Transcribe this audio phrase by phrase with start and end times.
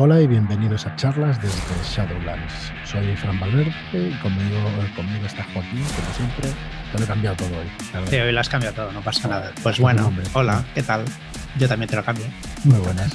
[0.00, 2.72] Hola y bienvenidos a charlas desde Shadowlands.
[2.84, 4.60] Soy Fran Valverde y conmigo,
[4.94, 6.50] conmigo está Joaquín, como siempre.
[6.92, 7.66] Te lo he cambiado todo hoy.
[8.08, 9.50] Sí, hoy lo has cambiado todo, no pasa nada.
[9.60, 11.04] Pues bueno, hola, ¿qué tal?
[11.58, 12.26] Yo también te lo cambio.
[12.62, 13.12] Muy buenas.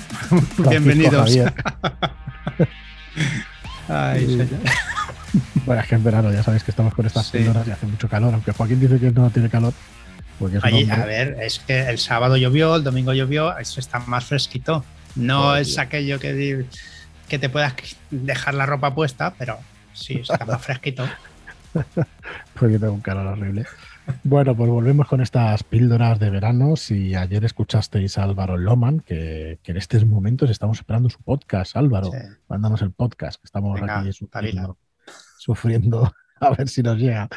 [0.70, 1.38] Bienvenidos.
[3.88, 4.50] Ay,
[5.66, 8.10] bueno, es que en verano ya sabéis que estamos con estas píldoras y hace mucho
[8.10, 9.72] calor, aunque Joaquín dice que no tiene calor.
[10.42, 14.84] a ver, es que el sábado llovió, el domingo llovió, eso está más fresquito.
[15.16, 16.66] No es aquello que,
[17.28, 17.74] que te puedas
[18.10, 19.60] dejar la ropa puesta, pero
[19.94, 21.08] sí, está más fresquito.
[22.60, 23.66] Porque tengo un calor horrible.
[24.24, 26.76] Bueno, pues volvemos con estas píldoras de verano.
[26.76, 32.12] Si ayer escuchasteis a Álvaro Loman, que, en estos momentos estamos esperando su podcast, Álvaro,
[32.48, 34.78] mándanos el podcast, que estamos aquí sufriendo,
[35.38, 36.14] sufriendo,
[36.48, 37.30] a ver si nos llega.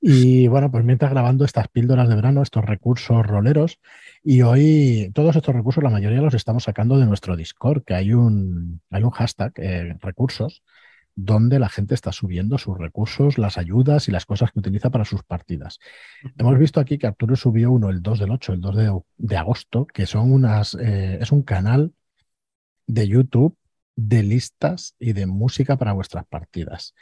[0.00, 3.78] Y bueno, pues mientras grabando estas píldoras de verano, estos recursos roleros,
[4.24, 8.12] y hoy todos estos recursos, la mayoría los estamos sacando de nuestro Discord, que hay
[8.12, 10.62] un, hay un hashtag, eh, recursos,
[11.14, 15.04] donde la gente está subiendo sus recursos, las ayudas y las cosas que utiliza para
[15.04, 15.78] sus partidas.
[16.38, 19.86] Hemos visto aquí que Arturo subió uno el 2 del 8, el 2 de, agosto,
[19.86, 21.92] que son unas, eh, es un canal
[22.86, 23.56] de YouTube
[23.94, 26.94] de listas y de música para vuestras partidas.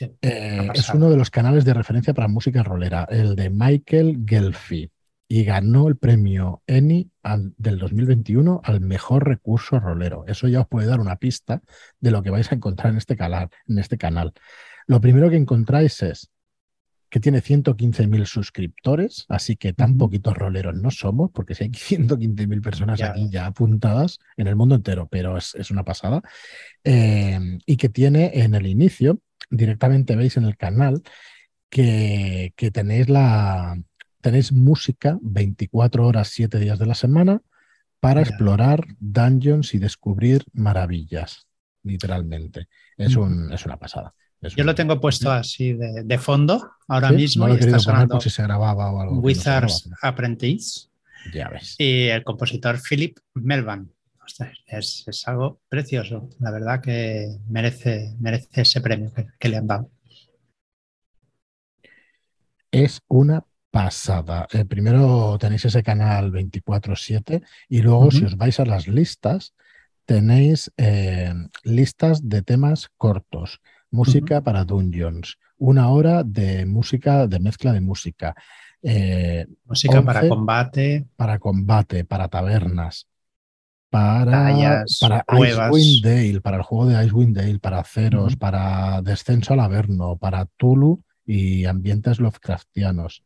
[0.00, 4.90] Eh, es uno de los canales de referencia para música rolera, el de Michael Gelfi
[5.28, 7.10] y ganó el premio ENI
[7.56, 10.24] del 2021 al mejor recurso rolero.
[10.26, 11.62] Eso ya os puede dar una pista
[12.00, 13.48] de lo que vais a encontrar en este canal.
[13.66, 14.34] En este canal.
[14.86, 16.30] Lo primero que encontráis es
[17.08, 22.62] que tiene 115.000 suscriptores, así que tan poquitos roleros no somos, porque si hay 115.000
[22.62, 26.20] personas aquí ya apuntadas en el mundo entero, pero es, una pasada.
[26.84, 29.20] Eh, y que tiene en el inicio,
[29.52, 31.02] directamente veis en el canal,
[31.68, 33.76] que tenéis la,
[34.22, 37.42] tenéis música 24 horas, 7 días de la semana
[38.00, 41.46] para explorar dungeons y descubrir maravillas,
[41.82, 42.68] literalmente.
[42.96, 44.14] Es, un, es una pasada.
[44.56, 47.48] Yo lo tengo puesto así de, fondo ahora mismo.
[47.48, 49.20] y está sonando si se grababa o algo.
[49.20, 50.88] Wizards Apprentice.
[51.32, 51.76] Ya ves.
[51.78, 53.88] Y el compositor Philip Melvan.
[54.66, 56.28] Es, es, algo precioso.
[56.40, 59.90] La verdad que merece, merece ese premio que le han dado.
[62.70, 64.46] Es una pasada.
[64.52, 69.54] Eh, primero tenéis ese canal 24/7 y luego si os vais a las listas,
[70.04, 71.32] tenéis eh,
[71.64, 73.60] listas de temas cortos,
[73.90, 78.34] música para dungeons, una hora de música, de mezcla de música.
[78.82, 81.06] Eh, música para combate.
[81.16, 83.06] Para combate, para tabernas.
[83.92, 89.60] Para, para Icewind Dale, para el juego de Icewind Dale, para Ceros, para Descenso al
[89.60, 93.22] Averno, para Tulu y ambientes Lovecraftianos.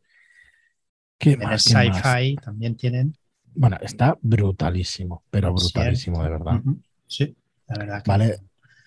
[1.19, 1.63] ¿Qué más?
[1.63, 3.17] Sci-fi también tienen.
[3.55, 6.61] Bueno, está brutalísimo, pero brutalísimo, de verdad.
[7.07, 7.37] Sí,
[7.69, 8.03] la verdad.
[8.05, 8.37] vale,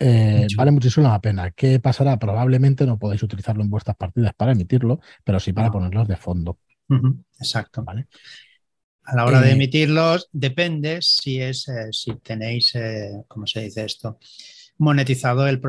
[0.02, 1.52] eh, vale muchísimo la pena.
[1.52, 2.20] ¿Qué pasará?
[2.20, 6.60] Probablemente no podáis utilizarlo en vuestras partidas para emitirlo, pero sí para ponerlos de fondo.
[7.40, 7.86] Exacto.
[7.86, 8.08] ¿Vale?
[9.12, 12.74] A la hora de eh, emitirlos, depende si es eh, si tenéis,
[13.28, 14.20] ¿cómo se dice esto?
[14.78, 15.60] Monetizado el,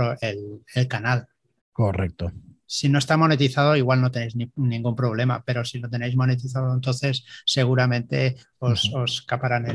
[0.75, 1.27] el canal.
[1.73, 2.33] Correcto.
[2.67, 7.25] Si no está monetizado, igual no tenéis ningún problema, pero si lo tenéis monetizado, entonces
[7.45, 9.67] seguramente os, os caparán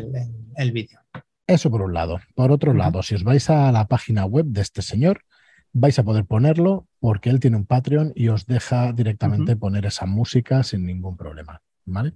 [0.55, 0.99] el, vídeo.
[1.45, 2.19] Eso por un lado.
[2.35, 5.23] Por otro lado, si os vais a la página web de este señor,
[5.73, 10.05] vais a poder ponerlo porque él tiene un Patreon y os deja directamente poner esa
[10.05, 11.61] música sin ningún problema.
[11.87, 12.13] ¿Vale?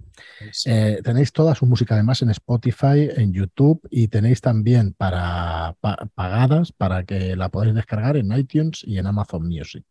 [0.66, 5.76] Eh, tenéis toda su música además en Spotify, en YouTube y tenéis también para
[6.14, 9.84] pagadas para que la podáis descargar en iTunes y en Amazon Music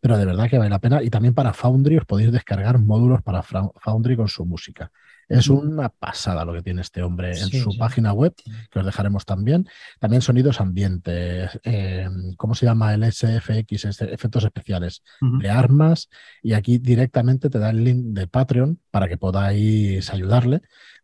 [0.00, 1.02] pero de verdad que vale la pena.
[1.02, 4.90] Y también para Foundry os podéis descargar módulos para Foundry con su música.
[5.32, 8.34] Es una pasada lo que tiene este hombre en su página web,
[8.70, 9.66] que os dejaremos también.
[9.98, 12.06] También sonidos ambientes, eh,
[12.36, 12.92] ¿cómo se llama?
[12.92, 15.02] El SFX, este, efectos especiales
[15.40, 16.10] de armas.
[16.42, 20.60] Y aquí directamente te da el link de Patreon para que podáis ayudarle.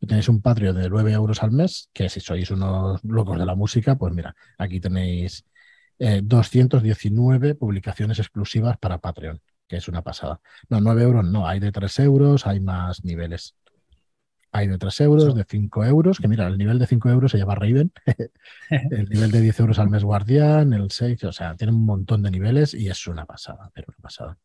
[0.07, 3.55] Tenéis un Patreon de 9 euros al mes, que si sois unos locos de la
[3.55, 5.45] música, pues mira, aquí tenéis
[5.99, 10.41] 219 eh, publicaciones exclusivas para Patreon, que es una pasada.
[10.69, 13.57] No, 9 euros no, hay de 3 euros, hay más niveles.
[14.51, 17.39] Hay de 3 euros, de 5 euros, que mira, el nivel de 5 euros se
[17.39, 17.93] llama Raven,
[18.71, 22.23] el nivel de 10 euros al mes Guardián, el 6, o sea, tiene un montón
[22.23, 24.39] de niveles y es una pasada, pero una pasada.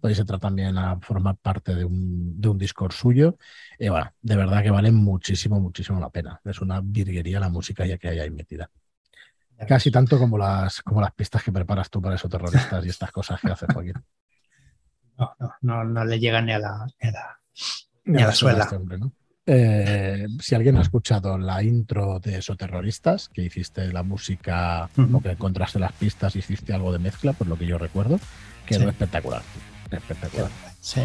[0.00, 3.36] Podéis entrar también a formar parte de un, de un Discord suyo.
[3.78, 6.40] Y bueno, de verdad que vale muchísimo, muchísimo la pena.
[6.44, 8.70] Es una virguería la música ya que hay ahí metida.
[9.68, 13.12] Casi tanto como las, como las pistas que preparas tú para esos terroristas y estas
[13.12, 13.94] cosas que haces, Joaquín.
[15.18, 16.86] No, no, no, no le llega ni a la,
[18.06, 18.64] ni a la, suela.
[18.64, 18.78] Este
[19.52, 25.30] Eh, si alguien ha escuchado la intro de Soterroristas, que hiciste la música o que
[25.30, 28.20] encontraste las pistas hiciste algo de mezcla, por lo que yo recuerdo,
[28.64, 29.42] quedó espectacular.
[29.90, 30.50] Espectacular.
[30.80, 31.00] Sí.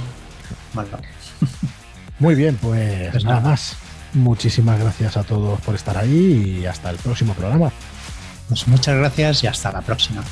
[0.74, 1.00] Bueno.
[2.20, 3.78] Muy bien, pues, pues nada más.
[4.14, 7.72] Muchísimas gracias a todos por estar ahí y hasta el próximo programa.
[8.48, 10.24] Pues muchas gracias y hasta la próxima.